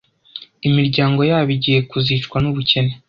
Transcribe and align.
imiryango 0.67 1.21
yabo 1.31 1.49
igiye 1.57 1.79
kuzicwa 1.89 2.37
n’ubukene. 2.41 2.91